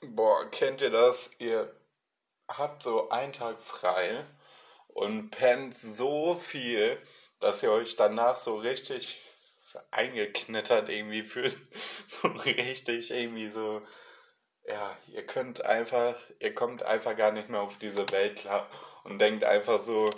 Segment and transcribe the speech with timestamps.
[0.00, 1.32] Boah, kennt ihr das?
[1.40, 1.74] Ihr
[2.48, 4.24] habt so einen Tag frei
[4.88, 7.00] und pennt so viel,
[7.40, 9.20] dass ihr euch danach so richtig
[9.90, 11.56] eingeknittert irgendwie fühlt.
[12.08, 13.82] So richtig irgendwie so.
[14.64, 18.68] Ja, ihr könnt einfach, ihr kommt einfach gar nicht mehr auf diese Welt klar
[19.04, 20.10] und denkt einfach so,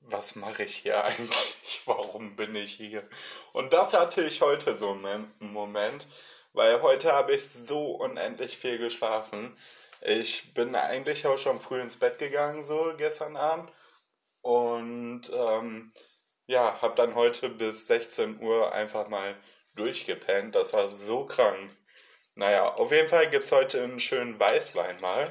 [0.00, 1.82] was mache ich hier eigentlich?
[1.86, 3.08] Warum bin ich hier?
[3.52, 6.06] Und das hatte ich heute so einen Moment,
[6.52, 9.56] weil heute habe ich so unendlich viel geschlafen.
[10.00, 13.70] Ich bin eigentlich auch schon früh ins Bett gegangen, so gestern Abend.
[14.42, 15.92] Und ähm,
[16.46, 19.36] ja, habe dann heute bis 16 Uhr einfach mal
[19.74, 20.54] durchgepennt.
[20.54, 21.70] Das war so krank.
[22.34, 25.28] Naja, auf jeden Fall gibt es heute einen schönen Weißwein mal.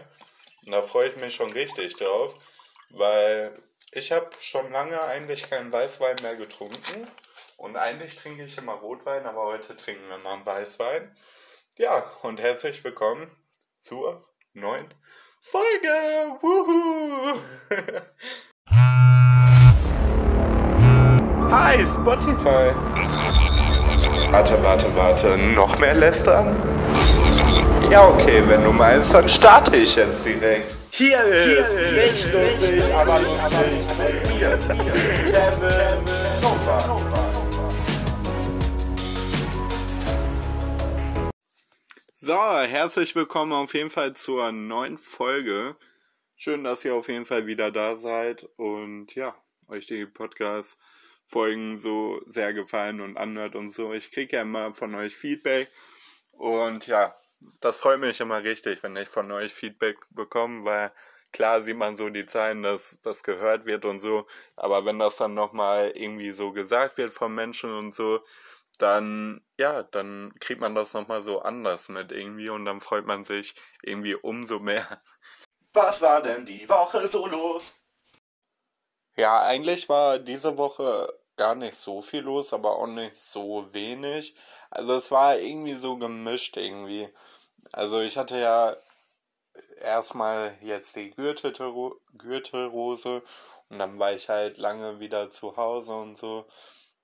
[0.65, 2.35] Und da freue ich mich schon richtig drauf,
[2.89, 3.57] weil
[3.91, 7.09] ich habe schon lange eigentlich keinen Weißwein mehr getrunken.
[7.57, 11.11] Und eigentlich trinke ich immer Rotwein, aber heute trinken wir mal einen Weißwein.
[11.77, 13.31] Ja, und herzlich willkommen
[13.79, 14.93] zur neuen
[15.41, 16.37] Folge.
[16.39, 17.39] Wuhu!
[21.49, 22.75] Hi, Spotify.
[24.31, 25.35] Warte, warte, warte.
[25.39, 26.55] Noch mehr lästern?
[27.89, 30.75] Ja, okay, wenn du meinst, dann starte ich jetzt direkt.
[30.91, 34.59] Hier ist, Hier ist nicht lustig, aber lustig mit mir,
[35.31, 36.03] Kevin
[36.41, 37.16] Nova.
[42.27, 45.77] So, herzlich willkommen auf jeden Fall zur neuen Folge.
[46.35, 49.33] Schön, dass ihr auf jeden Fall wieder da seid und ja,
[49.69, 53.93] euch die Podcast-Folgen so sehr gefallen und anhört und so.
[53.93, 55.69] Ich kriege ja immer von euch Feedback
[56.33, 57.15] und ja,
[57.61, 60.91] das freut mich immer richtig, wenn ich von euch Feedback bekomme, weil
[61.31, 64.25] klar sieht man so die Zahlen, dass das gehört wird und so,
[64.57, 68.19] aber wenn das dann nochmal irgendwie so gesagt wird von Menschen und so,
[68.77, 73.23] dann, ja, dann kriegt man das nochmal so anders mit irgendwie und dann freut man
[73.23, 75.01] sich irgendwie umso mehr.
[75.73, 77.63] Was war denn die Woche so los?
[79.15, 84.35] Ja, eigentlich war diese Woche gar nicht so viel los, aber auch nicht so wenig.
[84.69, 87.09] Also es war irgendwie so gemischt irgendwie.
[87.73, 88.75] Also ich hatte ja
[89.81, 93.23] erstmal jetzt die Gürtelrose
[93.69, 96.45] und dann war ich halt lange wieder zu Hause und so.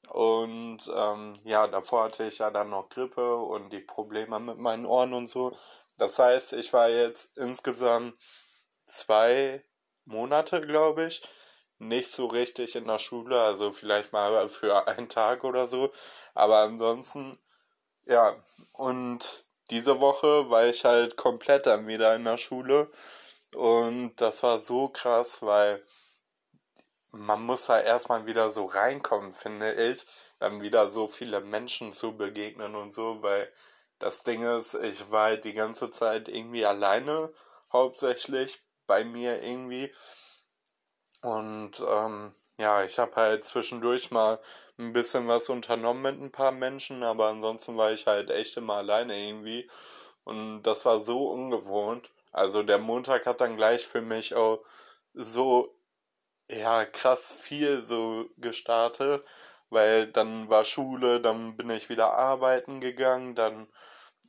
[0.09, 4.85] Und ähm, ja, davor hatte ich ja dann noch Grippe und die Probleme mit meinen
[4.85, 5.55] Ohren und so.
[5.97, 8.17] Das heißt, ich war jetzt insgesamt
[8.85, 9.63] zwei
[10.05, 11.21] Monate, glaube ich,
[11.79, 15.91] nicht so richtig in der Schule, also vielleicht mal für einen Tag oder so.
[16.33, 17.39] Aber ansonsten,
[18.05, 18.35] ja,
[18.73, 22.91] und diese Woche war ich halt komplett dann wieder in der Schule.
[23.55, 25.83] Und das war so krass, weil
[27.13, 30.05] man muss da erstmal wieder so reinkommen, finde ich.
[30.39, 33.51] Dann wieder so viele Menschen zu begegnen und so, weil
[33.99, 37.31] das Ding ist, ich war halt die ganze Zeit irgendwie alleine,
[37.71, 39.93] hauptsächlich bei mir irgendwie.
[41.21, 44.39] Und ähm, ja, ich habe halt zwischendurch mal
[44.77, 48.75] ein bisschen was unternommen mit ein paar Menschen, aber ansonsten war ich halt echt immer
[48.75, 49.69] alleine irgendwie.
[50.23, 52.09] Und das war so ungewohnt.
[52.31, 54.63] Also der Montag hat dann gleich für mich auch
[55.13, 55.75] so,
[56.59, 59.25] ja, krass viel so gestartet,
[59.69, 63.67] weil dann war Schule, dann bin ich wieder arbeiten gegangen, dann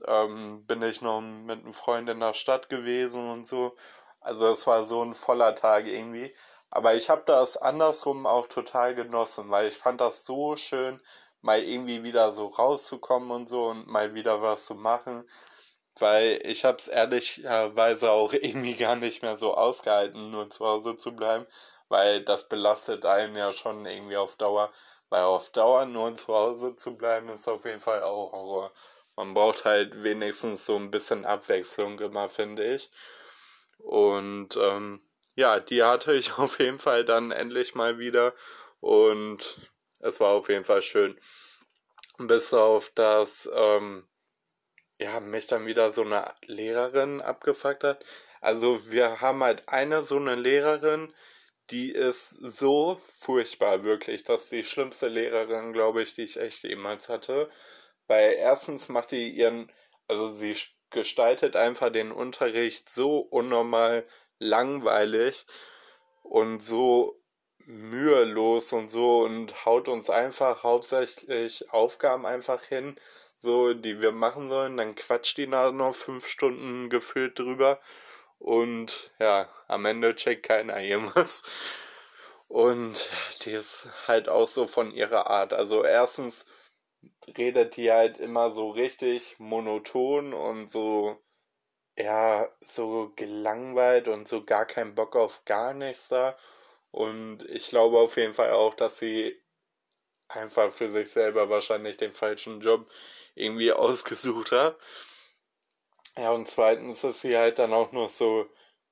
[0.06, 3.76] ähm, bin ich noch mit einem Freund in der Stadt gewesen und so.
[4.20, 6.34] Also es war so ein voller Tag irgendwie.
[6.70, 11.00] Aber ich habe das andersrum auch total genossen, weil ich fand das so schön,
[11.40, 15.24] mal irgendwie wieder so rauszukommen und so und mal wieder was zu machen.
[16.00, 20.96] Weil ich habe es ehrlicherweise auch irgendwie gar nicht mehr so ausgehalten, nur zu Hause
[20.96, 21.46] zu bleiben,
[21.88, 24.72] weil das belastet einen ja schon irgendwie auf Dauer.
[25.10, 28.72] Weil auf Dauer nur zu Hause zu bleiben ist auf jeden Fall auch Horror.
[29.16, 32.90] Man braucht halt wenigstens so ein bisschen Abwechslung immer, finde ich.
[33.78, 35.02] Und ähm,
[35.34, 38.34] ja, die hatte ich auf jeden Fall dann endlich mal wieder
[38.80, 39.58] und
[40.00, 41.18] es war auf jeden Fall schön.
[42.18, 44.06] Bis auf das, ähm,
[44.98, 48.04] ja, mich dann wieder so eine Lehrerin abgefuckt hat.
[48.40, 51.12] Also wir haben halt eine so eine Lehrerin,
[51.70, 54.24] die ist so furchtbar, wirklich.
[54.24, 57.48] Das ist die schlimmste Lehrerin, glaube ich, die ich echt jemals hatte.
[58.06, 59.72] Weil erstens macht die ihren,
[60.08, 60.54] also sie
[60.90, 64.06] gestaltet einfach den Unterricht so unnormal
[64.38, 65.46] langweilig
[66.22, 67.20] und so
[67.66, 72.96] mühelos und so und haut uns einfach hauptsächlich Aufgaben einfach hin,
[73.38, 74.76] so die wir machen sollen.
[74.76, 77.80] Dann quatscht die da noch fünf Stunden gefühlt drüber
[78.44, 81.42] und ja, am Ende checkt keiner irgendwas.
[82.46, 83.08] Und
[83.42, 85.54] die ist halt auch so von ihrer Art.
[85.54, 86.46] Also erstens
[87.38, 91.18] redet die halt immer so richtig monoton und so
[91.98, 96.36] ja, so gelangweilt und so gar keinen Bock auf gar nichts da.
[96.90, 99.40] Und ich glaube auf jeden Fall auch, dass sie
[100.28, 102.90] einfach für sich selber wahrscheinlich den falschen Job
[103.34, 104.76] irgendwie ausgesucht hat.
[106.16, 108.46] Ja, und zweitens ist sie halt dann auch noch so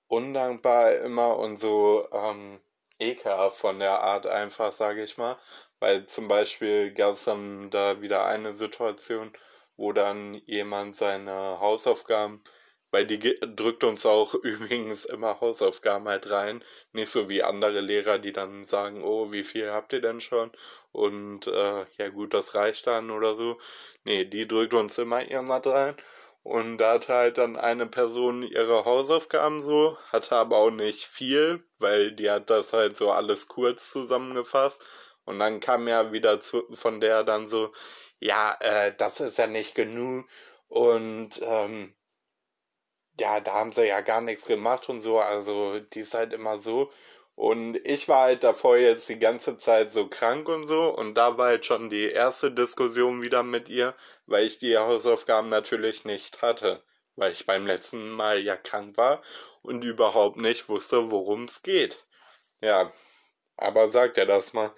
[0.08, 2.60] undankbar immer und so ähm,
[2.98, 5.38] ekelhaft von der Art einfach, sage ich mal.
[5.78, 9.32] Weil zum Beispiel gab es dann da wieder eine Situation,
[9.76, 12.42] wo dann jemand seine Hausaufgaben,
[12.90, 13.18] weil die
[13.56, 18.66] drückt uns auch übrigens immer Hausaufgaben halt rein, nicht so wie andere Lehrer, die dann
[18.66, 20.50] sagen, oh, wie viel habt ihr denn schon?
[20.92, 23.58] Und äh, ja gut, das reicht dann oder so.
[24.04, 25.96] Nee, die drückt uns immer irgendwas rein.
[26.42, 31.64] Und da hat halt dann eine Person ihre Hausaufgaben so, hatte aber auch nicht viel,
[31.78, 34.84] weil die hat das halt so alles kurz zusammengefasst.
[35.24, 37.72] Und dann kam ja wieder zu, von der dann so,
[38.18, 40.26] ja, äh, das ist ja nicht genug.
[40.68, 41.94] Und ähm,
[43.18, 45.20] ja, da haben sie ja gar nichts gemacht und so.
[45.20, 46.90] Also die ist halt immer so.
[47.34, 50.94] Und ich war halt davor jetzt die ganze Zeit so krank und so.
[50.94, 53.94] Und da war halt schon die erste Diskussion wieder mit ihr,
[54.26, 56.82] weil ich die Hausaufgaben natürlich nicht hatte.
[57.16, 59.22] Weil ich beim letzten Mal ja krank war
[59.62, 62.04] und überhaupt nicht wusste, worum es geht.
[62.60, 62.92] Ja,
[63.56, 64.72] aber sagt er das mal.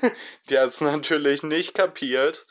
[0.48, 2.46] die hat es natürlich nicht kapiert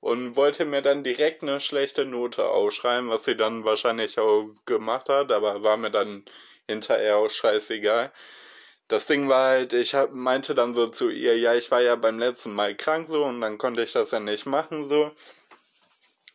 [0.00, 5.08] und wollte mir dann direkt eine schlechte Note ausschreiben, was sie dann wahrscheinlich auch gemacht
[5.08, 6.24] hat, aber war mir dann
[6.68, 8.12] hinterher auch scheißegal
[8.88, 11.96] das Ding war halt, ich hab, meinte dann so zu ihr, ja, ich war ja
[11.96, 15.12] beim letzten Mal krank so und dann konnte ich das ja nicht machen so.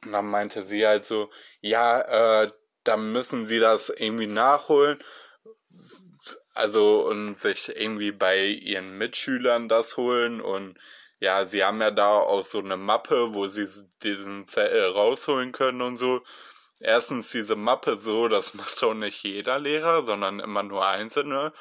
[0.06, 1.30] Und dann meinte sie halt so,
[1.62, 2.52] ja, äh,
[2.84, 5.00] dann müssen sie das irgendwie nachholen.
[6.54, 10.78] Also und sich irgendwie bei ihren Mitschülern das holen und
[11.22, 13.68] ja, sie haben ja da auch so eine Mappe, wo sie
[14.04, 16.22] diesen Zettel rausholen können und so.
[16.80, 21.54] Erstens diese Mappe so, das macht auch nicht jeder Lehrer, sondern immer nur Einzelne.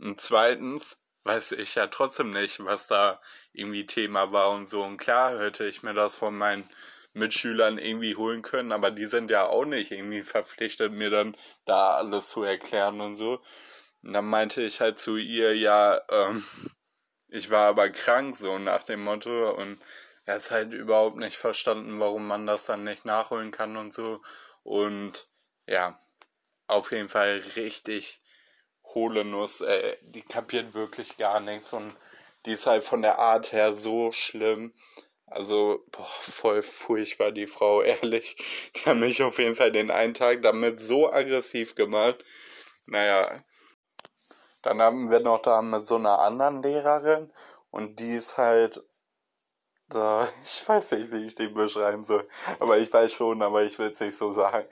[0.00, 3.20] Und zweitens weiß ich ja trotzdem nicht, was da
[3.52, 4.82] irgendwie Thema war und so.
[4.82, 6.68] Und klar hätte ich mir das von meinen
[7.12, 11.96] Mitschülern irgendwie holen können, aber die sind ja auch nicht irgendwie verpflichtet, mir dann da
[11.96, 13.42] alles zu erklären und so.
[14.02, 16.44] Und dann meinte ich halt zu ihr, ja, ähm,
[17.28, 19.50] ich war aber krank, so nach dem Motto.
[19.50, 19.80] Und
[20.24, 24.22] er hat halt überhaupt nicht verstanden, warum man das dann nicht nachholen kann und so.
[24.62, 25.26] Und
[25.66, 26.00] ja,
[26.66, 28.20] auf jeden Fall richtig
[28.94, 31.94] hohle Nuss, ey, die kapiert wirklich gar nichts und
[32.46, 34.72] die ist halt von der Art her so schlimm.
[35.26, 38.36] Also, boah, voll furchtbar, die Frau, ehrlich.
[38.76, 42.24] Die hat mich auf jeden Fall den einen Tag damit so aggressiv gemacht.
[42.86, 43.42] Naja,
[44.62, 47.30] dann haben wir noch da mit so einer anderen Lehrerin
[47.70, 48.82] und die ist halt,
[49.88, 52.26] da, ich weiß nicht, wie ich die beschreiben soll,
[52.58, 54.68] aber ich weiß schon, aber ich will es nicht so sagen.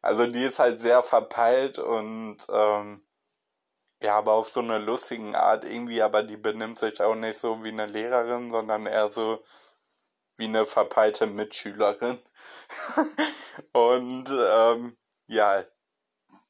[0.00, 3.02] Also die ist halt sehr verpeilt und ähm,
[4.02, 7.64] ja, aber auf so eine lustigen Art irgendwie, aber die benimmt sich auch nicht so
[7.64, 9.42] wie eine Lehrerin, sondern eher so
[10.36, 12.18] wie eine verpeilte Mitschülerin.
[13.72, 14.96] und ähm,
[15.26, 15.64] ja,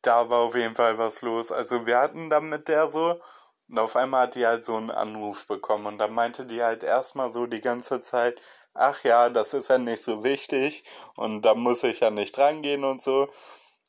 [0.03, 1.53] da war auf jeden Fall was los.
[1.53, 3.21] Also wir hatten dann mit der so
[3.69, 6.83] und auf einmal hat die halt so einen Anruf bekommen und dann meinte die halt
[6.83, 8.41] erstmal so die ganze Zeit,
[8.75, 10.85] ach ja, das ist ja nicht so wichtig
[11.17, 13.29] und da muss ich ja nicht rangehen und so.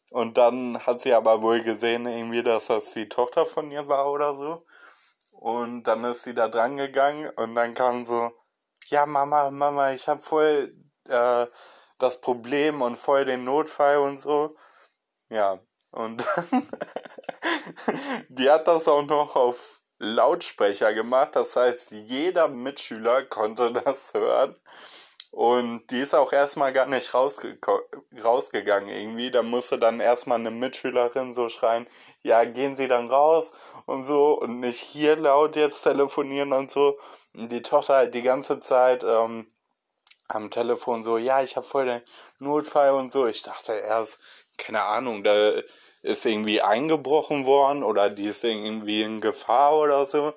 [0.10, 4.12] Und dann hat sie aber wohl gesehen, irgendwie, dass das die Tochter von ihr war
[4.12, 4.66] oder so.
[5.32, 8.32] Und dann ist sie da dran gegangen und dann kam so,
[8.88, 10.76] ja, Mama, Mama, ich hab voll
[11.08, 11.48] äh,
[12.00, 14.56] das Problem und voll den Notfall und so.
[15.30, 15.60] Ja,
[15.92, 16.26] und
[18.30, 21.36] die hat das auch noch auf Lautsprecher gemacht.
[21.36, 24.56] Das heißt, jeder Mitschüler konnte das hören.
[25.32, 27.60] Und die ist auch erstmal gar nicht rausge
[28.24, 29.32] rausgegangen irgendwie.
[29.32, 31.88] Da musste dann erstmal eine Mitschülerin so schreien,
[32.24, 33.54] ja, gehen Sie dann raus
[33.86, 36.98] und so und nicht hier laut jetzt telefonieren und so.
[37.34, 39.48] Und die Tochter halt die ganze Zeit ähm,
[40.28, 42.02] am Telefon so, ja, ich habe voll den
[42.40, 43.28] Notfall und so.
[43.28, 44.20] Ich dachte erst,
[44.58, 45.54] keine Ahnung, da
[46.02, 50.34] ist irgendwie eingebrochen worden oder die ist irgendwie in Gefahr oder so.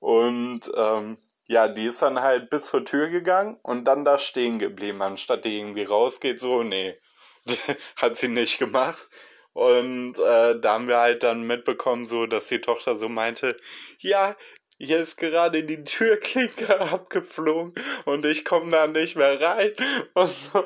[0.00, 4.58] Und ähm, ja, die ist dann halt bis zur Tür gegangen und dann da stehen
[4.58, 6.98] geblieben, anstatt die irgendwie rausgeht, so, nee,
[7.96, 9.08] hat sie nicht gemacht.
[9.52, 13.56] Und äh, da haben wir halt dann mitbekommen, so, dass die Tochter so meinte,
[13.98, 14.34] ja,
[14.78, 19.72] hier ist gerade die Türklinke abgeflogen und ich komme da nicht mehr rein.
[20.14, 20.64] Und, so.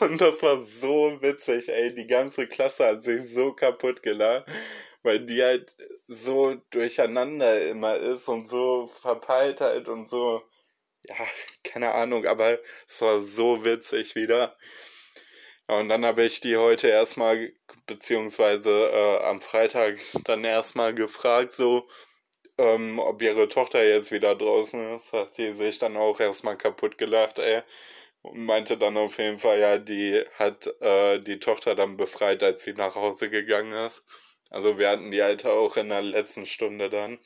[0.00, 1.94] und das war so witzig, ey.
[1.94, 4.46] Die ganze Klasse hat sich so kaputt gelacht
[5.04, 5.72] weil die halt
[6.08, 10.42] so durcheinander immer ist und so verpeilt halt und so,
[11.06, 11.14] ja,
[11.62, 14.56] keine Ahnung, aber es war so witzig wieder.
[15.66, 17.52] Und dann habe ich die heute erstmal,
[17.86, 21.88] beziehungsweise äh, am Freitag dann erstmal gefragt, so,
[22.58, 25.12] ähm, ob ihre Tochter jetzt wieder draußen ist.
[25.12, 27.62] Hat die sich dann auch erstmal kaputt gelacht, ey.
[28.22, 32.64] Und meinte dann auf jeden Fall, ja, die hat äh, die Tochter dann befreit, als
[32.64, 34.04] sie nach Hause gegangen ist.
[34.50, 37.18] Also wir hatten die Alte auch in der letzten Stunde dann.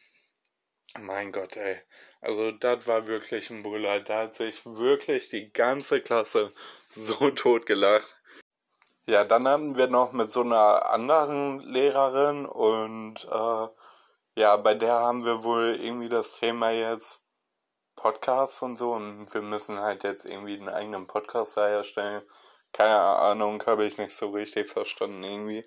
[0.98, 1.80] Mein Gott, ey.
[2.20, 4.00] Also das war wirklich ein Brüller.
[4.00, 6.52] Da hat sich wirklich die ganze Klasse
[6.88, 8.17] so tot gelacht.
[9.08, 13.68] Ja, dann hatten wir noch mit so einer anderen Lehrerin und äh,
[14.38, 17.24] ja, bei der haben wir wohl irgendwie das Thema jetzt
[17.96, 22.22] Podcasts und so und wir müssen halt jetzt irgendwie einen eigenen Podcast da herstellen.
[22.72, 25.66] Keine Ahnung, habe ich nicht so richtig verstanden irgendwie.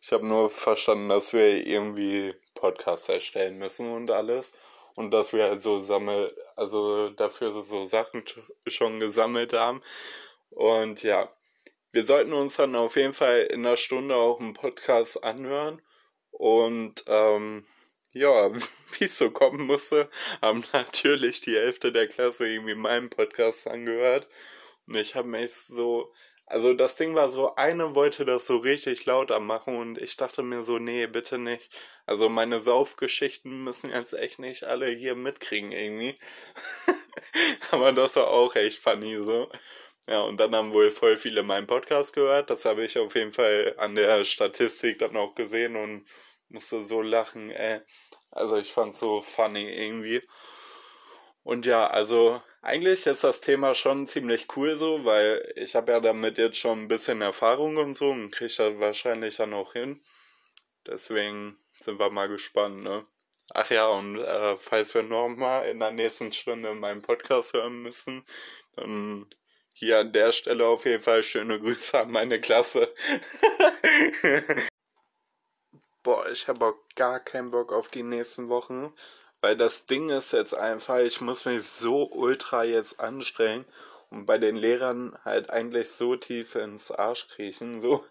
[0.00, 4.54] Ich habe nur verstanden, dass wir irgendwie Podcasts erstellen müssen und alles
[4.94, 8.24] und dass wir halt so sammel, also dafür so Sachen
[8.66, 9.82] schon gesammelt haben.
[10.48, 11.28] Und ja,
[11.92, 15.82] wir sollten uns dann auf jeden Fall in einer Stunde auch einen Podcast anhören.
[16.30, 17.66] Und ähm,
[18.12, 18.50] ja,
[18.98, 20.08] wie es so kommen musste,
[20.42, 24.28] haben natürlich die Hälfte der Klasse irgendwie meinen Podcast angehört.
[24.86, 26.12] Und ich habe mich so,
[26.46, 30.42] also das Ding war so, eine wollte das so richtig lauter machen und ich dachte
[30.42, 31.70] mir so, nee, bitte nicht.
[32.06, 36.18] Also meine Saufgeschichten müssen jetzt echt nicht alle hier mitkriegen irgendwie.
[37.70, 39.48] Aber das war auch echt funny so.
[40.10, 42.50] Ja, und dann haben wohl voll viele meinen Podcast gehört.
[42.50, 46.04] Das habe ich auf jeden Fall an der Statistik dann auch gesehen und
[46.48, 47.80] musste so lachen, ey.
[48.32, 50.20] Also ich fand's so funny irgendwie.
[51.44, 56.00] Und ja, also eigentlich ist das Thema schon ziemlich cool so, weil ich habe ja
[56.00, 60.02] damit jetzt schon ein bisschen Erfahrung und so und kriege das wahrscheinlich dann auch hin.
[60.88, 63.06] Deswegen sind wir mal gespannt, ne?
[63.54, 68.24] Ach ja, und äh, falls wir nochmal in der nächsten Stunde meinen Podcast hören müssen,
[68.74, 69.26] dann
[69.80, 72.92] hier an der Stelle auf jeden Fall schöne Grüße an meine Klasse.
[76.02, 78.92] Boah, ich habe auch gar keinen Bock auf die nächsten Wochen,
[79.40, 83.64] weil das Ding ist jetzt einfach, ich muss mich so ultra jetzt anstrengen
[84.10, 88.04] und bei den Lehrern halt eigentlich so tief ins Arsch kriechen, so.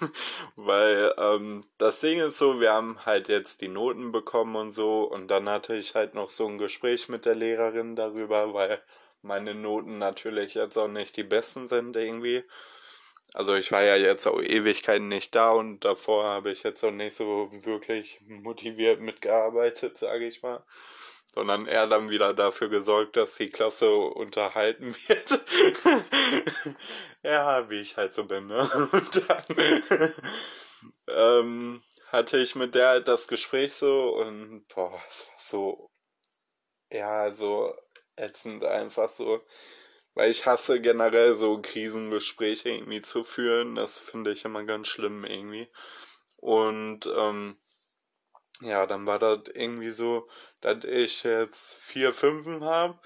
[0.56, 5.02] weil ähm, das Ding ist so, wir haben halt jetzt die Noten bekommen und so
[5.02, 8.80] und dann hatte ich halt noch so ein Gespräch mit der Lehrerin darüber, weil
[9.24, 12.44] meine Noten natürlich jetzt auch nicht die besten sind irgendwie.
[13.32, 16.92] Also ich war ja jetzt auch Ewigkeiten nicht da und davor habe ich jetzt auch
[16.92, 20.64] nicht so wirklich motiviert mitgearbeitet, sage ich mal.
[21.34, 25.40] Sondern eher dann wieder dafür gesorgt, dass die Klasse unterhalten wird.
[27.24, 28.70] ja, wie ich halt so bin, ne?
[28.92, 30.14] Und dann
[31.08, 35.90] ähm, hatte ich mit der halt das Gespräch so und boah, es war so,
[36.92, 37.74] ja, so
[38.16, 39.44] ätzend einfach so.
[40.14, 43.74] Weil ich hasse generell so Krisengespräche irgendwie zu führen.
[43.74, 45.68] Das finde ich immer ganz schlimm irgendwie.
[46.36, 47.58] Und ähm,
[48.60, 50.28] ja, dann war das irgendwie so,
[50.60, 52.98] dass ich jetzt vier Fünfen habe.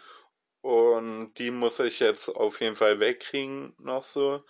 [0.60, 4.44] Und die muss ich jetzt auf jeden Fall wegkriegen noch so.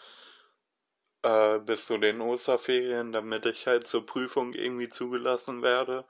[1.22, 6.06] Äh, bis zu den Osterferien, damit ich halt zur Prüfung irgendwie zugelassen werde.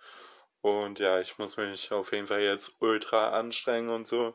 [0.71, 4.35] Und ja, ich muss mich auf jeden Fall jetzt ultra anstrengen und so,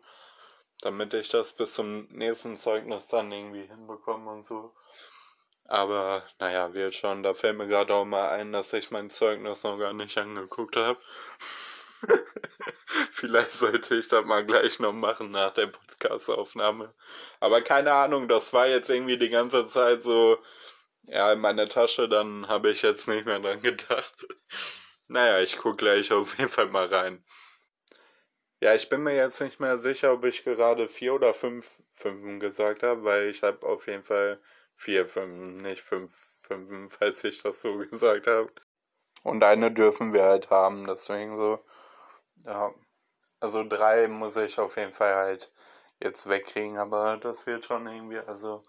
[0.82, 4.74] damit ich das bis zum nächsten Zeugnis dann irgendwie hinbekomme und so.
[5.68, 7.24] Aber naja, wird schon.
[7.24, 10.76] Da fällt mir gerade auch mal ein, dass ich mein Zeugnis noch gar nicht angeguckt
[10.76, 11.00] habe.
[13.12, 16.94] Vielleicht sollte ich das mal gleich noch machen nach der Podcastaufnahme.
[17.40, 20.38] Aber keine Ahnung, das war jetzt irgendwie die ganze Zeit so,
[21.04, 24.26] ja, in meiner Tasche, dann habe ich jetzt nicht mehr dran gedacht.
[25.14, 27.24] Naja, ich gucke gleich auf jeden Fall mal rein.
[28.64, 32.40] Ja, ich bin mir jetzt nicht mehr sicher, ob ich gerade vier oder fünf Fünfen
[32.40, 34.42] gesagt habe, weil ich habe auf jeden Fall
[34.76, 38.52] vier Fünfen, nicht fünf Fünfen, falls ich das so gesagt habe.
[39.22, 41.64] Und eine dürfen wir halt haben, deswegen so.
[42.46, 42.74] Ja,
[43.40, 45.54] also drei muss ich auf jeden Fall halt
[46.00, 48.64] jetzt wegkriegen, aber das wird schon irgendwie, also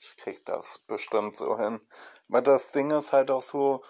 [0.00, 1.80] ich krieg das bestimmt so hin.
[2.28, 3.82] Aber das Ding ist halt auch so,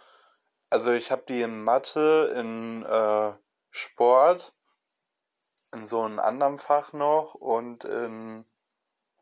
[0.70, 3.32] also ich habe die in Mathe, in äh,
[3.70, 4.52] Sport,
[5.74, 8.44] in so einem anderen Fach noch und in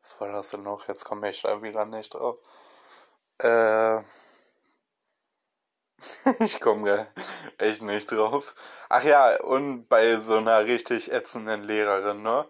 [0.06, 0.86] was war das denn noch?
[0.86, 2.38] Jetzt komme ich da wieder nicht drauf.
[3.42, 4.02] Äh,
[6.38, 7.08] ich komme
[7.58, 8.54] echt nicht drauf.
[8.88, 12.46] Ach ja, und bei so einer richtig ätzenden Lehrerin, ne?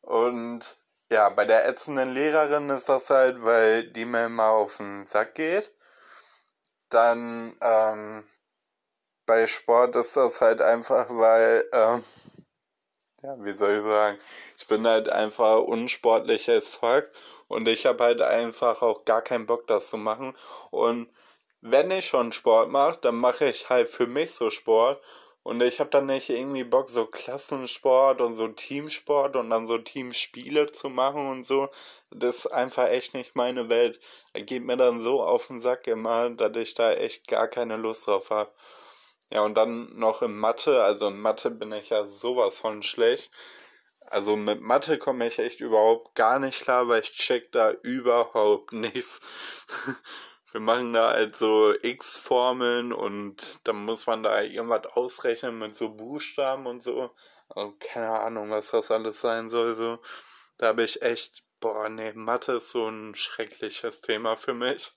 [0.00, 0.78] Und
[1.10, 5.34] ja, bei der ätzenden Lehrerin ist das halt, weil die mir immer auf den Sack
[5.34, 5.72] geht.
[6.88, 8.26] Dann, ähm,
[9.26, 12.04] bei Sport ist das halt einfach, weil, ähm,
[13.22, 14.18] ja, wie soll ich sagen,
[14.56, 17.10] ich bin halt einfach unsportliches Volk
[17.48, 20.34] und ich habe halt einfach auch gar keinen Bock, das zu machen.
[20.70, 21.08] Und
[21.60, 25.02] wenn ich schon Sport mache, dann mache ich halt für mich so Sport.
[25.42, 29.78] Und ich habe dann nicht irgendwie Bock, so Klassensport und so Teamsport und dann so
[29.78, 31.68] Teamspiele zu machen und so.
[32.10, 34.00] Das ist einfach echt nicht meine Welt.
[34.32, 37.76] Da geht mir dann so auf den Sack immer, dass ich da echt gar keine
[37.76, 38.50] Lust drauf habe.
[39.34, 40.82] Ja, und dann noch in Mathe.
[40.84, 43.32] Also in Mathe bin ich ja sowas von schlecht.
[44.06, 48.72] Also mit Mathe komme ich echt überhaupt gar nicht klar, weil ich check da überhaupt
[48.72, 49.20] nichts.
[50.52, 55.88] Wir machen da halt so X-Formeln und dann muss man da irgendwas ausrechnen mit so
[55.88, 57.10] Buchstaben und so.
[57.48, 59.74] Also keine Ahnung, was das alles sein soll.
[59.74, 59.98] So.
[60.58, 64.92] Da habe ich echt, boah, nee, Mathe ist so ein schreckliches Thema für mich.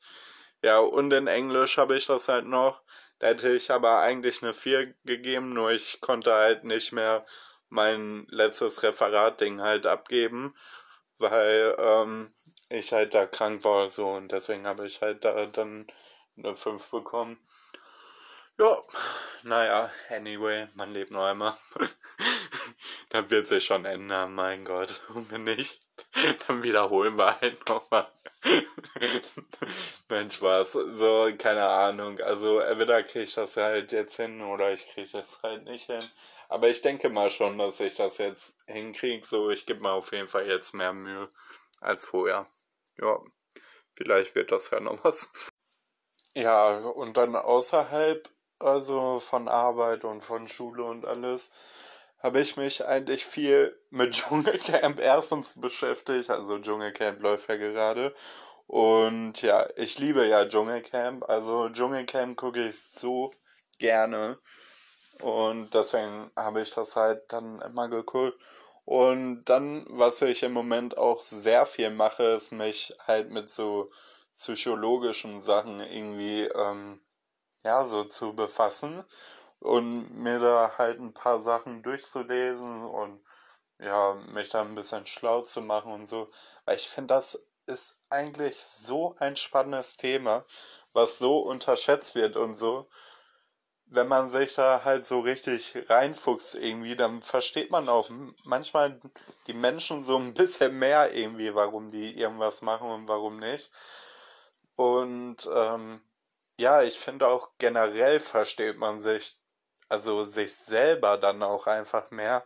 [0.63, 2.83] Ja, und in Englisch habe ich das halt noch.
[3.19, 7.25] Da hätte ich aber eigentlich eine 4 gegeben, nur ich konnte halt nicht mehr
[7.69, 10.55] mein letztes Referat-Ding halt abgeben,
[11.17, 12.33] weil ähm,
[12.69, 15.87] ich halt da krank war so und deswegen habe ich halt da dann
[16.37, 17.39] eine 5 bekommen.
[18.59, 18.81] Ja,
[19.43, 21.55] naja, anyway, man lebt nur einmal.
[23.09, 25.01] das wird sich schon ändern, mein Gott.
[25.13, 25.79] Und wenn nicht,
[26.47, 28.11] dann wiederholen wir halt nochmal.
[30.09, 30.71] Mensch, Spaß.
[30.71, 32.19] So, keine Ahnung.
[32.21, 36.03] Also, entweder kriege ich das halt jetzt hin oder ich kriege das halt nicht hin.
[36.49, 39.25] Aber ich denke mal schon, dass ich das jetzt hinkriege.
[39.25, 41.29] So, ich gebe mir auf jeden Fall jetzt mehr Mühe
[41.81, 42.47] als vorher.
[42.99, 43.19] Ja,
[43.95, 45.31] vielleicht wird das ja noch was.
[46.35, 51.51] Ja, und dann außerhalb, also von Arbeit und von Schule und alles,
[52.19, 56.29] habe ich mich eigentlich viel mit Dschungelcamp erstens beschäftigt.
[56.29, 58.13] Also Dschungelcamp läuft ja gerade.
[58.67, 61.27] Und ja, ich liebe ja Dschungelcamp.
[61.29, 63.31] Also Dschungelcamp gucke ich so
[63.79, 64.37] gerne.
[65.21, 68.39] Und deswegen habe ich das halt dann immer geguckt.
[68.85, 73.91] Und dann, was ich im Moment auch sehr viel mache, ist mich halt mit so
[74.35, 77.01] psychologischen Sachen irgendwie, ähm,
[77.63, 79.03] ja, so zu befassen
[79.59, 83.21] und mir da halt ein paar Sachen durchzulesen und
[83.79, 86.29] ja, mich da ein bisschen schlau zu machen und so.
[86.65, 90.45] Weil ich finde, das ist eigentlich so ein spannendes Thema,
[90.93, 92.87] was so unterschätzt wird und so
[93.89, 98.09] wenn man sich da halt so richtig reinfuchst irgendwie, dann versteht man auch
[98.43, 98.99] manchmal
[99.47, 103.71] die Menschen so ein bisschen mehr irgendwie, warum die irgendwas machen und warum nicht.
[104.75, 106.01] Und ähm,
[106.59, 109.39] ja, ich finde auch generell versteht man sich,
[109.89, 112.45] also sich selber dann auch einfach mehr,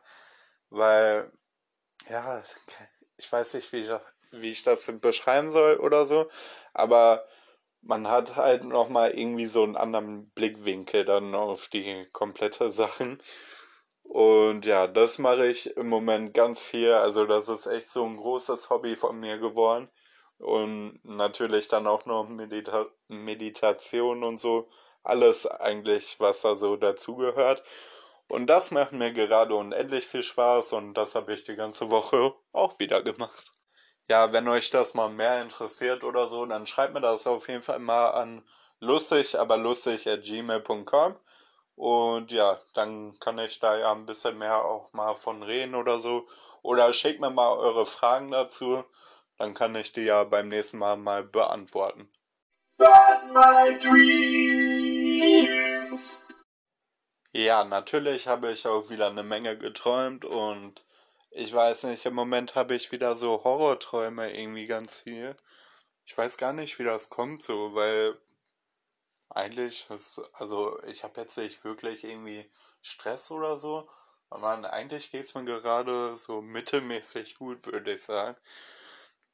[0.70, 1.32] weil,
[2.08, 2.44] ja,
[3.18, 3.90] ich weiß nicht, wie ich,
[4.32, 6.28] wie ich das beschreiben soll oder so,
[6.74, 7.26] aber
[7.82, 13.22] man hat halt nochmal irgendwie so einen anderen Blickwinkel dann auf die komplette Sachen.
[14.04, 16.94] Und ja, das mache ich im Moment ganz viel.
[16.94, 19.90] Also das ist echt so ein großes Hobby von mir geworden.
[20.38, 24.70] Und natürlich dann auch noch Medita Meditation und so.
[25.04, 27.64] Alles eigentlich, was da so dazugehört.
[28.28, 32.34] Und das macht mir gerade unendlich viel Spaß und das habe ich die ganze Woche
[32.54, 33.52] auch wieder gemacht
[34.10, 37.64] ja, wenn euch das mal mehr interessiert oder so, dann schreibt mir das auf jeden
[37.64, 38.44] Fall mal an
[38.80, 41.16] lustig, aber lustig at gmail.com.
[41.76, 45.98] Und ja, dann kann ich da ja ein bisschen mehr auch mal von reden oder
[46.00, 46.28] so.
[46.62, 48.84] Oder schickt mir mal eure Fragen dazu.
[49.38, 52.12] Dann kann ich die ja beim nächsten Mal mal beantworten.
[57.34, 60.86] Ja, natürlich habe ich auch wieder eine Menge geträumt und
[61.32, 65.36] ich weiß nicht, im Moment habe ich wieder so Horrorträume irgendwie ganz viel.
[66.06, 68.18] Ich weiß gar nicht, wie das kommt so, weil
[69.30, 72.50] eigentlich, ist, also ich habe jetzt nicht wirklich irgendwie
[72.82, 73.90] Stress oder so,
[74.30, 78.38] sondern eigentlich geht es mir gerade so mittelmäßig gut, würde ich sagen.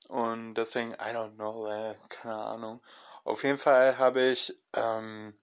[0.10, 2.84] Und deswegen, I don't know, ey, keine Ahnung.
[3.24, 5.38] Auf jeden Fall habe ich ähm,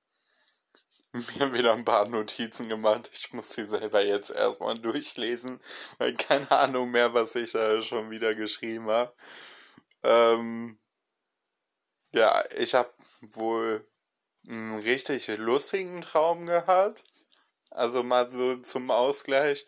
[1.15, 3.11] mir wieder ein paar Notizen gemacht.
[3.13, 5.61] Ich muss sie selber jetzt erstmal durchlesen,
[5.99, 9.15] weil keine Ahnung mehr, was ich da schon wieder geschrieben habe.
[10.03, 10.79] Ähm,
[12.13, 13.87] ja, ich habe wohl
[14.47, 17.05] einen richtig lustigen Traum gehabt.
[17.71, 19.67] Also mal so zum Ausgleich.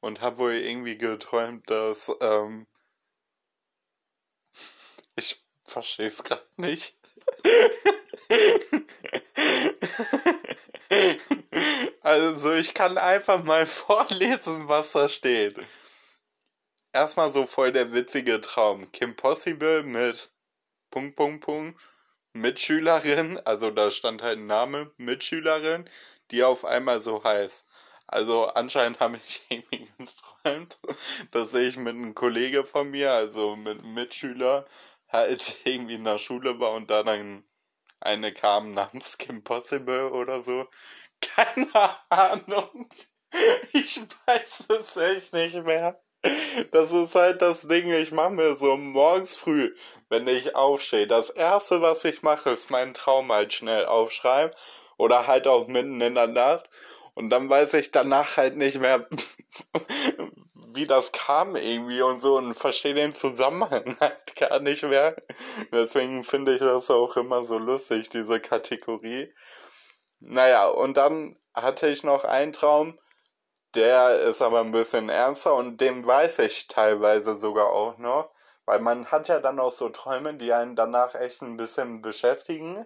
[0.00, 2.66] Und habe wohl irgendwie geträumt, dass ähm,
[5.16, 6.96] ich verstehe es gerade nicht.
[12.02, 15.56] Also ich kann einfach mal vorlesen, was da steht.
[16.92, 18.90] Erstmal so voll der witzige Traum.
[18.92, 20.30] Kim Possible mit
[20.90, 21.80] Punkt, Punkt, Punkt.
[22.32, 25.88] Mitschülerin, also da stand halt ein Name, Mitschülerin,
[26.30, 27.66] die auf einmal so heißt.
[28.06, 30.78] Also anscheinend habe ich irgendwie geträumt,
[31.32, 34.66] dass ich mit einem Kollege von mir, also mit einem Mitschüler,
[35.08, 37.44] halt irgendwie in der Schule war und da dann
[38.00, 40.66] eine kam namens Kim Possible oder so.
[41.20, 41.68] Keine
[42.10, 42.88] Ahnung.
[43.72, 46.00] Ich weiß es echt nicht mehr.
[46.72, 49.74] Das ist halt das Ding, ich mache mir so morgens früh,
[50.08, 54.52] wenn ich aufstehe, das erste, was ich mache, ist meinen Traum halt schnell aufschreiben
[54.96, 56.68] oder halt auch mitten in der Nacht
[57.14, 59.08] und dann weiß ich danach halt nicht mehr,
[60.76, 65.16] wie das kam irgendwie und so und verstehe den Zusammenhang halt gar nicht mehr.
[65.72, 69.32] Deswegen finde ich das auch immer so lustig, diese Kategorie.
[70.20, 72.98] Naja, und dann hatte ich noch einen Traum,
[73.74, 78.30] der ist aber ein bisschen ernster und den weiß ich teilweise sogar auch noch.
[78.64, 82.84] Weil man hat ja dann auch so Träume, die einen danach echt ein bisschen beschäftigen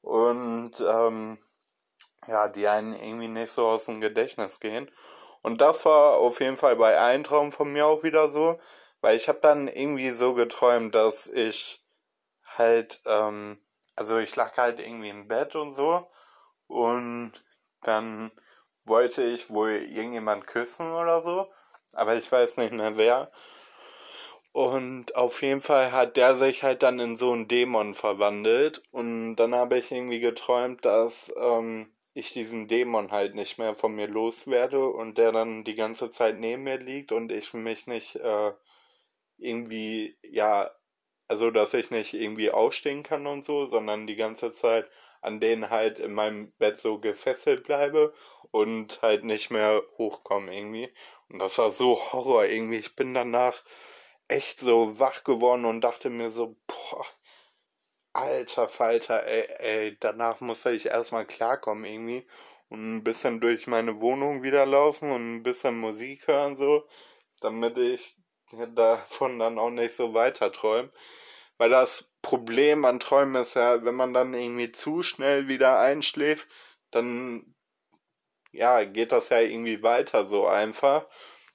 [0.00, 1.38] und ähm,
[2.26, 4.90] ja, die einen irgendwie nicht so aus dem Gedächtnis gehen.
[5.42, 8.58] Und das war auf jeden Fall bei einem Traum von mir auch wieder so,
[9.00, 11.84] weil ich habe dann irgendwie so geträumt, dass ich
[12.44, 13.60] halt, ähm,
[13.96, 16.08] also ich lag halt irgendwie im Bett und so
[16.68, 17.32] und
[17.82, 18.30] dann
[18.84, 21.50] wollte ich wohl irgendjemand küssen oder so,
[21.92, 23.30] aber ich weiß nicht mehr wer.
[24.52, 28.82] Und auf jeden Fall hat der sich halt dann in so einen Dämon verwandelt.
[28.92, 33.94] Und dann habe ich irgendwie geträumt, dass ähm, ich diesen Dämon halt nicht mehr von
[33.94, 38.16] mir loswerde und der dann die ganze Zeit neben mir liegt und ich mich nicht
[38.16, 38.52] äh,
[39.38, 40.70] irgendwie, ja,
[41.28, 44.88] also dass ich nicht irgendwie ausstehen kann und so, sondern die ganze Zeit
[45.22, 48.12] an denen halt in meinem Bett so gefesselt bleibe
[48.50, 50.92] und halt nicht mehr hochkomme irgendwie.
[51.28, 52.78] Und das war so Horror irgendwie.
[52.78, 53.62] Ich bin danach
[54.28, 57.06] echt so wach geworden und dachte mir so, boah,
[58.12, 62.26] alter Falter, ey, ey, danach musste ich erstmal klarkommen irgendwie
[62.68, 66.86] und ein bisschen durch meine Wohnung wieder laufen und ein bisschen Musik hören so,
[67.40, 68.16] damit ich
[68.74, 70.92] davon dann auch nicht so weiter träume.
[71.58, 76.48] Weil das Problem an Träumen ist ja, wenn man dann irgendwie zu schnell wieder einschläft,
[76.90, 77.54] dann
[78.52, 81.06] ja, geht das ja irgendwie weiter so einfach.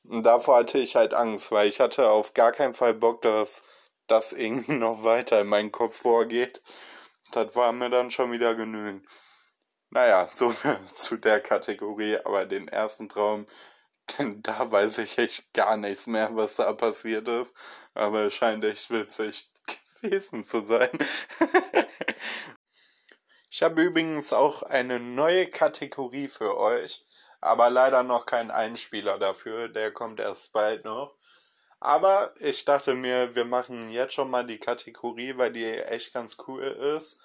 [0.03, 3.63] Und davor hatte ich halt Angst, weil ich hatte auf gar keinen Fall Bock, dass
[4.07, 6.61] das irgendwie noch weiter in meinen Kopf vorgeht.
[7.31, 9.05] Das war mir dann schon wieder genügend.
[9.89, 10.51] Naja, so
[10.93, 13.45] zu der Kategorie, aber den ersten Traum,
[14.17, 17.53] denn da weiß ich echt gar nichts mehr, was da passiert ist.
[17.93, 19.51] Aber es scheint echt witzig
[20.01, 20.91] gewesen zu sein.
[23.49, 27.05] ich habe übrigens auch eine neue Kategorie für euch,
[27.41, 31.17] aber leider noch keinen Einspieler dafür, der kommt erst bald noch.
[31.79, 36.37] Aber ich dachte mir, wir machen jetzt schon mal die Kategorie, weil die echt ganz
[36.47, 37.19] cool ist.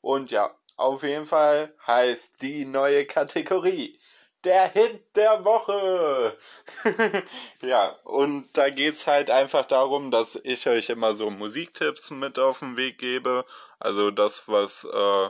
[0.00, 3.98] Und ja, auf jeden Fall heißt die neue Kategorie
[4.44, 6.36] der Hit der Woche.
[7.62, 12.60] ja, und da geht's halt einfach darum, dass ich euch immer so Musiktipps mit auf
[12.60, 13.44] den Weg gebe.
[13.78, 15.28] Also das, was äh,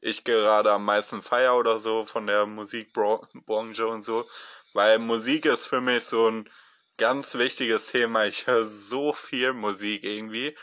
[0.00, 4.26] ich gerade am meisten feier oder so von der Musikbranche und so.
[4.74, 6.48] Weil Musik ist für mich so ein
[7.02, 8.26] ganz wichtiges Thema.
[8.26, 10.56] Ich höre so viel Musik irgendwie.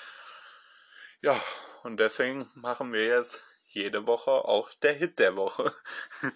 [1.20, 1.38] Ja,
[1.84, 5.74] und deswegen machen wir jetzt jede Woche auch der Hit der Woche.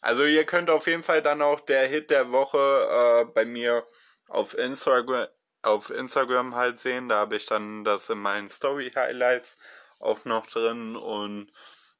[0.00, 3.86] Also ihr könnt auf jeden Fall dann auch der Hit der Woche äh, bei mir
[4.28, 5.28] auf Instagram
[5.62, 7.08] auf Instagram halt sehen.
[7.08, 9.56] Da habe ich dann das in meinen Story Highlights
[10.00, 11.50] auch noch drin und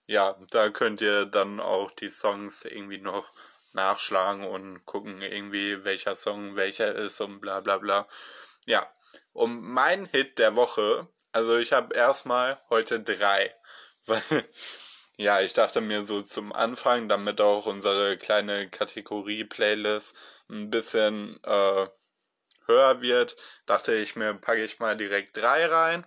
[0.06, 3.26] ja, da könnt ihr dann auch die Songs irgendwie noch
[3.74, 8.08] nachschlagen und gucken irgendwie welcher Song welcher ist und bla bla bla.
[8.66, 8.90] Ja,
[9.32, 13.54] um mein Hit der Woche, also ich habe erstmal heute drei,
[15.16, 20.16] ja, ich dachte mir so zum Anfang, damit auch unsere kleine Kategorie-Playlist
[20.48, 21.86] ein bisschen äh,
[22.66, 26.06] höher wird, dachte ich mir, packe ich mal direkt drei rein.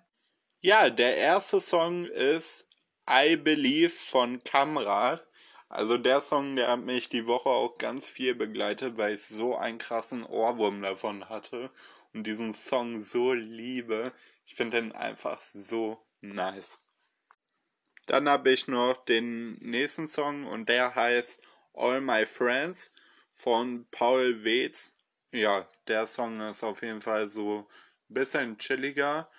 [0.59, 2.67] Ja, der erste Song ist
[3.09, 5.26] I Believe von Kamrat.
[5.69, 9.55] Also der Song, der hat mich die Woche auch ganz viel begleitet, weil ich so
[9.57, 11.69] einen krassen Ohrwurm davon hatte
[12.13, 14.13] und diesen Song so liebe.
[14.45, 16.77] Ich finde den einfach so nice.
[18.05, 21.41] Dann habe ich noch den nächsten Song und der heißt
[21.73, 22.93] All My Friends
[23.33, 24.93] von Paul Weetz.
[25.33, 27.67] Ja, der Song ist auf jeden Fall so
[28.09, 29.29] ein bisschen chilliger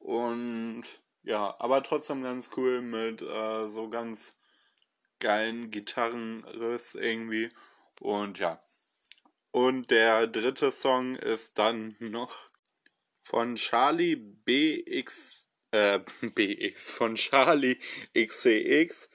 [0.00, 0.82] und
[1.22, 4.35] ja, aber trotzdem ganz cool mit äh, so ganz
[5.20, 7.50] geilen Gitarrenriss irgendwie
[8.00, 8.62] und ja.
[9.50, 12.34] Und der dritte Song ist dann noch
[13.22, 15.34] von Charlie BX
[15.72, 17.78] äh, BX von Charlie
[18.14, 19.08] XCX.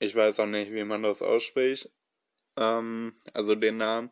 [0.00, 1.90] Ich weiß auch nicht, wie man das ausspricht.
[2.58, 4.10] ähm, also den Namen.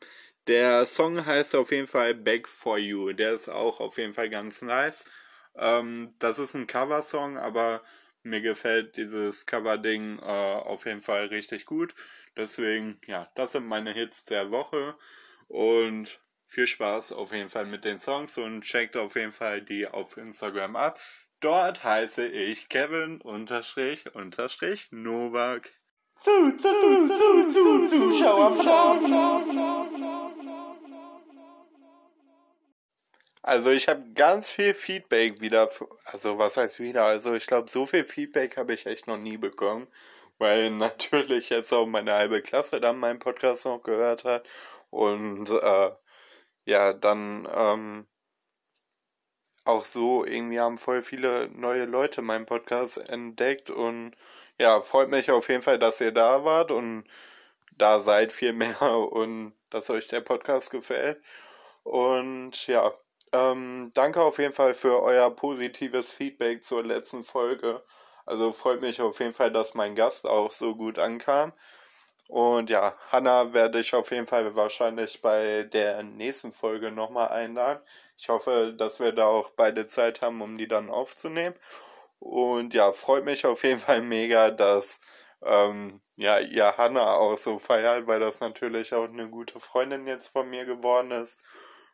[0.49, 3.13] Der Song heißt auf jeden Fall Back for You.
[3.13, 5.07] Der ist auch auf jeden Fall ganz nice.
[5.57, 7.83] Ähm, das ist ein Coversong, aber
[8.27, 11.95] mir gefällt dieses Cover-Ding äh, auf jeden Fall richtig gut.
[12.37, 14.97] Deswegen, ja, das sind meine Hits der Woche.
[15.49, 19.87] Und viel Spaß auf jeden Fall mit den Songs und checkt auf jeden Fall die
[19.87, 21.01] auf Instagram ab.
[21.41, 25.73] Dort heiße ich Kevin unterstrich unterstrich Novak.
[26.15, 28.57] Zu, zu, zu, zu, zu, Zuschauer.
[33.47, 35.71] Also ich habe ganz viel Feedback wieder,
[36.05, 39.37] also was heißt wieder, also ich glaube, so viel Feedback habe ich echt noch nie
[39.37, 39.87] bekommen,
[40.39, 44.49] weil natürlich jetzt auch meine halbe Klasse dann meinen Podcast noch gehört hat.
[44.91, 45.91] Und äh,
[46.67, 48.07] ja, dann ähm,
[49.65, 53.71] auch so irgendwie haben voll viele neue Leute meinen Podcast entdeckt.
[53.71, 54.17] Und
[54.61, 57.05] ja, freut mich auf jeden Fall, dass ihr da wart und
[57.73, 58.81] da seid viel mehr
[59.13, 61.23] und dass euch der Podcast gefällt.
[61.85, 62.93] Und ja,
[63.33, 67.83] ähm, danke auf jeden Fall für euer positives Feedback zur letzten Folge.
[68.25, 71.53] Also freut mich auf jeden Fall, dass mein Gast auch so gut ankam.
[72.29, 77.81] Und ja, Hanna werde ich auf jeden Fall wahrscheinlich bei der nächsten Folge nochmal einladen.
[78.17, 81.55] Ich hoffe, dass wir da auch beide Zeit haben, um die dann aufzunehmen.
[82.19, 85.01] Und ja, freut mich auf jeden Fall mega, dass
[85.43, 90.29] ähm, ja, ihr Hanna auch so feiert, weil das natürlich auch eine gute Freundin jetzt
[90.29, 91.45] von mir geworden ist.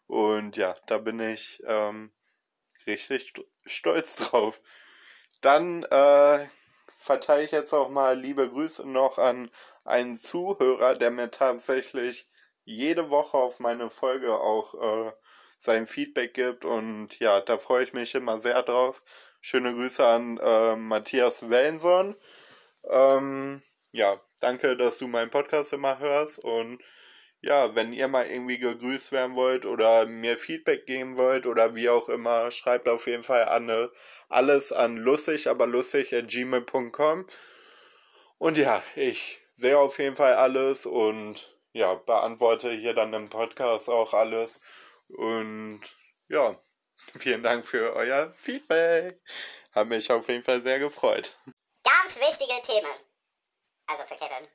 [0.07, 2.13] Und ja, da bin ich ähm,
[2.87, 3.33] richtig
[3.65, 4.61] stolz drauf.
[5.41, 6.47] Dann äh,
[6.99, 9.51] verteile ich jetzt auch mal liebe Grüße noch an
[9.85, 12.29] einen Zuhörer, der mir tatsächlich
[12.65, 14.75] jede Woche auf meine Folge auch
[15.09, 15.13] äh,
[15.59, 16.65] sein Feedback gibt.
[16.65, 19.03] Und ja, da freue ich mich immer sehr drauf.
[19.41, 22.17] Schöne Grüße an äh, Matthias Wellenson.
[22.89, 26.83] Ähm, ja, danke, dass du meinen Podcast immer hörst und
[27.43, 31.89] ja, wenn ihr mal irgendwie gegrüßt werden wollt oder mir Feedback geben wollt oder wie
[31.89, 33.91] auch immer, schreibt auf jeden Fall an
[34.29, 37.27] alles an lustig, aber lustig at gmail.com.
[38.39, 43.89] Und ja, ich sehe auf jeden Fall alles und ja, beantworte hier dann im Podcast
[43.89, 44.61] auch alles.
[45.09, 45.81] Und
[46.29, 46.57] ja,
[47.17, 49.21] vielen Dank für euer Feedback.
[49.73, 51.37] Hat mich auf jeden Fall sehr gefreut.
[51.83, 52.93] Ganz wichtige Themen.
[53.87, 54.47] Also für Kevin.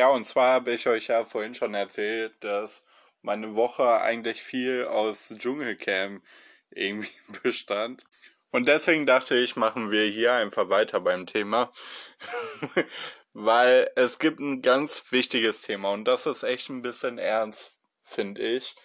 [0.00, 2.86] Ja, und zwar habe ich euch ja vorhin schon erzählt, dass
[3.20, 6.24] meine Woche eigentlich viel aus Dschungelcamp
[6.70, 7.10] irgendwie
[7.42, 8.04] bestand.
[8.50, 11.70] Und deswegen dachte ich, machen wir hier einfach weiter beim Thema.
[13.34, 18.40] Weil es gibt ein ganz wichtiges Thema und das ist echt ein bisschen ernst, finde
[18.40, 18.76] ich.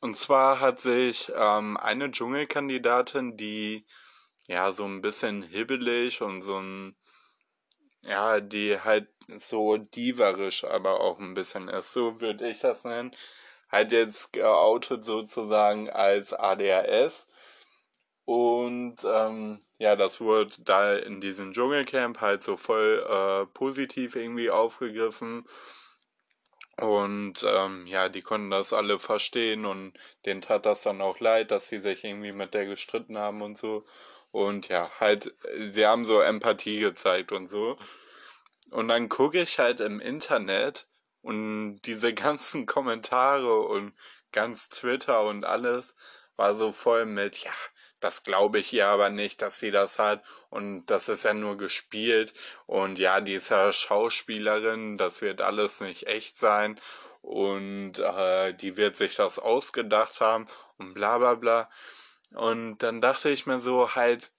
[0.00, 3.86] Und zwar hat sich ähm, eine Dschungelkandidatin, die
[4.46, 6.96] ja so ein bisschen hibbelig und so ein
[8.02, 13.12] ja, die halt so diverisch aber auch ein bisschen ist, so würde ich das nennen,
[13.70, 17.28] halt jetzt geoutet sozusagen als ADHS.
[18.24, 24.50] Und ähm, ja, das wurde da in diesem Dschungelcamp halt so voll äh, positiv irgendwie
[24.50, 25.44] aufgegriffen.
[26.80, 29.92] Und ähm, ja, die konnten das alle verstehen und
[30.24, 33.58] denen tat das dann auch leid, dass sie sich irgendwie mit der gestritten haben und
[33.58, 33.84] so.
[34.30, 35.34] Und ja, halt,
[35.72, 37.76] sie haben so Empathie gezeigt und so.
[38.70, 40.86] Und dann gucke ich halt im Internet
[41.22, 43.94] und diese ganzen Kommentare und
[44.32, 45.94] ganz Twitter und alles
[46.36, 47.52] war so voll mit, ja,
[48.00, 50.24] das glaube ich ihr aber nicht, dass sie das hat.
[50.48, 52.32] Und das ist ja nur gespielt.
[52.66, 56.80] Und ja, die ist ja Schauspielerin, das wird alles nicht echt sein.
[57.20, 60.46] Und äh, die wird sich das ausgedacht haben
[60.78, 61.68] und bla bla bla.
[62.32, 64.30] Und dann dachte ich mir so halt,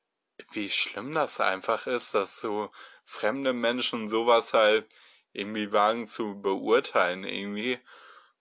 [0.54, 2.72] wie schlimm das einfach ist, dass so
[3.04, 4.86] fremde Menschen sowas halt
[5.34, 7.80] irgendwie wagen zu beurteilen irgendwie.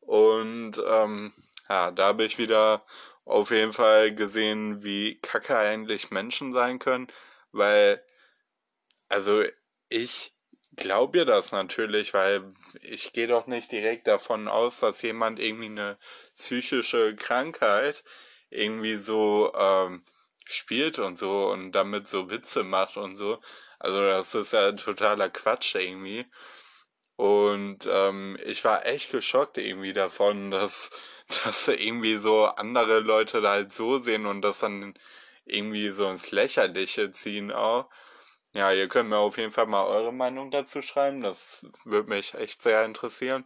[0.00, 1.32] Und ähm,
[1.68, 2.84] ja, da habe ich wieder
[3.24, 7.06] auf jeden Fall gesehen, wie kacke eigentlich Menschen sein können,
[7.52, 8.02] weil,
[9.08, 9.44] also
[9.88, 10.32] ich
[10.76, 15.66] glaube ihr das natürlich, weil ich gehe doch nicht direkt davon aus, dass jemand irgendwie
[15.66, 15.98] eine
[16.34, 18.02] psychische Krankheit
[18.50, 20.04] irgendwie so ähm,
[20.54, 23.40] spielt und so und damit so Witze macht und so.
[23.78, 26.26] Also das ist ja totaler Quatsch irgendwie.
[27.16, 30.90] Und ähm, ich war echt geschockt irgendwie davon, dass,
[31.44, 34.94] dass irgendwie so andere Leute da halt so sehen und das dann
[35.44, 37.90] irgendwie so ins Lächerliche ziehen auch.
[38.54, 41.20] Ja, ihr könnt mir auf jeden Fall mal eure Meinung dazu schreiben.
[41.20, 43.44] Das würde mich echt sehr interessieren.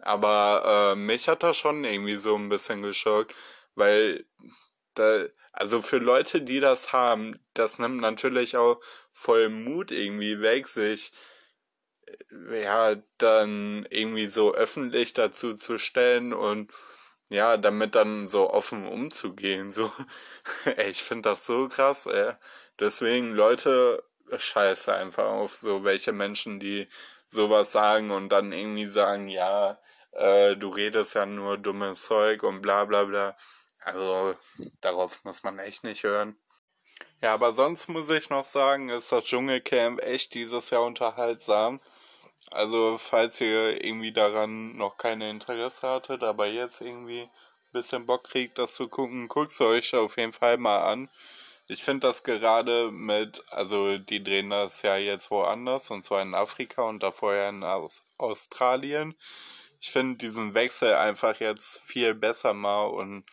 [0.00, 3.34] Aber äh, mich hat das schon irgendwie so ein bisschen geschockt,
[3.74, 4.26] weil
[4.94, 8.80] da, also für Leute, die das haben, das nimmt natürlich auch
[9.12, 11.12] voll Mut irgendwie weg, sich
[12.52, 16.72] ja, dann irgendwie so öffentlich dazu zu stellen und
[17.28, 19.72] ja, damit dann so offen umzugehen.
[19.72, 19.90] So,
[20.76, 22.34] ey, ich finde das so krass, ey.
[22.80, 24.04] Deswegen, Leute,
[24.36, 26.88] scheiße einfach auf so welche Menschen, die
[27.26, 29.78] sowas sagen und dann irgendwie sagen, ja,
[30.12, 33.36] äh, du redest ja nur dummes Zeug und bla bla bla.
[33.84, 34.34] Also,
[34.80, 36.36] darauf muss man echt nicht hören.
[37.20, 41.80] Ja, aber sonst muss ich noch sagen, ist das Dschungelcamp echt dieses Jahr unterhaltsam.
[42.50, 47.30] Also, falls ihr irgendwie daran noch keine Interesse hattet, aber jetzt irgendwie ein
[47.72, 51.08] bisschen Bock kriegt, das zu gucken, guckt es euch auf jeden Fall mal an.
[51.66, 56.34] Ich finde das gerade mit, also die drehen das ja jetzt woanders, und zwar in
[56.34, 59.14] Afrika und davor ja in Aus Australien.
[59.80, 63.24] Ich finde diesen Wechsel einfach jetzt viel besser mal und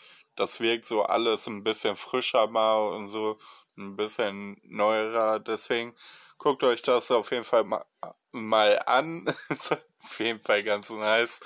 [0.41, 3.37] das wirkt so alles ein bisschen frischer mal und so
[3.77, 5.39] ein bisschen neuerer.
[5.39, 5.95] Deswegen
[6.39, 7.85] guckt euch das auf jeden Fall mal,
[8.31, 9.31] mal an.
[9.49, 11.41] Ist auf jeden Fall ganz nice.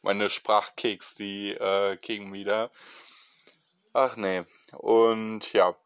[0.00, 2.70] Meine Sprachkeks, die äh, kriegen wieder.
[3.92, 4.44] Ach nee.
[4.72, 5.76] Und ja,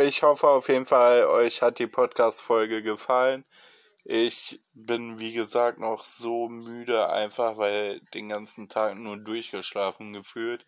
[0.00, 3.44] ich hoffe auf jeden Fall, euch hat die Podcast-Folge gefallen.
[4.04, 10.64] Ich bin, wie gesagt, noch so müde, einfach weil den ganzen Tag nur durchgeschlafen gefühlt.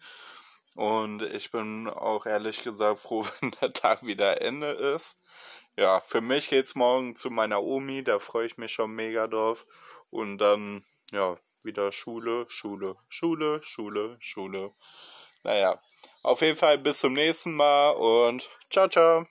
[0.79, 5.19] Und ich bin auch ehrlich gesagt froh, wenn der Tag wieder Ende ist.
[5.77, 9.67] Ja, für mich geht's morgen zu meiner Omi, da freue ich mich schon mega drauf.
[10.11, 14.73] Und dann, ja, wieder Schule, Schule, Schule, Schule, Schule.
[15.43, 15.83] Naja,
[16.23, 19.27] auf jeden Fall bis zum nächsten Mal und ciao, ciao.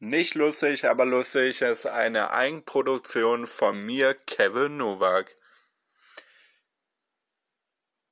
[0.00, 5.36] Nicht lustig, aber lustig ist eine Eigenproduktion von mir, Kevin Nowak.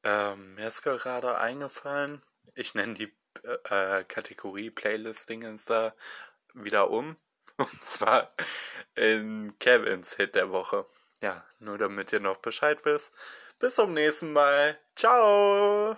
[0.05, 2.23] Ähm, mir ist gerade eingefallen,
[2.55, 5.95] ich nenne die äh, Kategorie Playlist-Dingens da
[6.55, 7.17] wieder um.
[7.57, 8.33] Und zwar
[8.95, 10.87] in Kevins Hit der Woche.
[11.21, 13.13] Ja, nur damit ihr noch Bescheid wisst.
[13.59, 14.79] Bis zum nächsten Mal.
[14.95, 15.97] Ciao!